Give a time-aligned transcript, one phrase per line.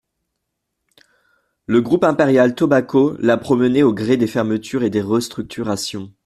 [1.67, 6.11] Le groupe Imperial Tobacco l’a promené au gré des fermetures et des restructurations.